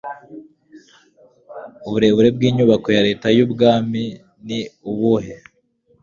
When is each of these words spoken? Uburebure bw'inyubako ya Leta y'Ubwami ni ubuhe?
Uburebure 1.87 2.29
bw'inyubako 2.35 2.87
ya 2.95 3.05
Leta 3.07 3.27
y'Ubwami 3.37 4.03
ni 4.47 4.59
ubuhe? 4.89 5.35